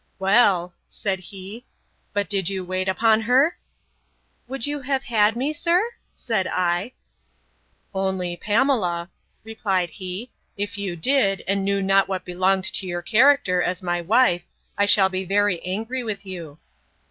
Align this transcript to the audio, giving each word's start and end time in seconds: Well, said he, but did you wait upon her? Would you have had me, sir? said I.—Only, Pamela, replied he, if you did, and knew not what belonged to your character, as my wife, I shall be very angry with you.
Well, 0.17 0.73
said 0.87 1.19
he, 1.19 1.67
but 2.11 2.27
did 2.27 2.49
you 2.49 2.63
wait 2.65 2.89
upon 2.89 3.21
her? 3.21 3.59
Would 4.47 4.65
you 4.65 4.79
have 4.79 5.03
had 5.03 5.35
me, 5.35 5.53
sir? 5.53 5.91
said 6.15 6.47
I.—Only, 6.47 8.35
Pamela, 8.35 9.11
replied 9.43 9.91
he, 9.91 10.31
if 10.57 10.75
you 10.75 10.95
did, 10.95 11.43
and 11.47 11.63
knew 11.63 11.83
not 11.83 12.07
what 12.07 12.25
belonged 12.25 12.63
to 12.73 12.87
your 12.87 13.03
character, 13.03 13.61
as 13.61 13.83
my 13.83 14.01
wife, 14.01 14.41
I 14.75 14.87
shall 14.87 15.09
be 15.09 15.23
very 15.23 15.61
angry 15.63 16.03
with 16.03 16.25
you. 16.25 16.57